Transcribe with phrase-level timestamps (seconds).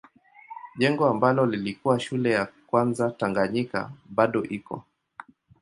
[0.77, 4.83] Jengo ambalo lilikuwa shule ya kwanza Tanganyika bado iko.